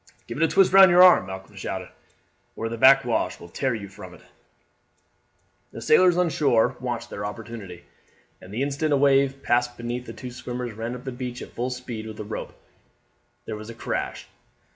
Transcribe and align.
"Give 0.25 0.37
it 0.39 0.43
a 0.43 0.47
twist 0.47 0.73
round 0.73 0.89
your 0.89 1.03
arm," 1.03 1.27
Malcolm 1.27 1.55
shouted, 1.55 1.89
"or 2.55 2.69
the 2.69 2.75
backwash 2.75 3.39
will 3.39 3.49
tear 3.49 3.75
you 3.75 3.87
from 3.87 4.15
it." 4.15 4.21
The 5.73 5.79
sailors 5.79 6.17
on 6.17 6.29
shore 6.31 6.75
watched 6.79 7.11
their 7.11 7.23
opportunity, 7.23 7.83
and 8.41 8.51
the 8.51 8.63
instant 8.63 8.93
a 8.93 8.97
wave 8.97 9.43
passed 9.43 9.77
beneath 9.77 10.07
the 10.07 10.13
two 10.13 10.31
swimmers 10.31 10.73
ran 10.73 10.95
up 10.95 11.03
the 11.03 11.11
beach 11.11 11.43
at 11.43 11.51
full 11.53 11.69
speed 11.69 12.07
with 12.07 12.17
the 12.17 12.23
rope. 12.23 12.59
There 13.45 13.55
was 13.55 13.69
a 13.69 13.75
crash. 13.75 14.25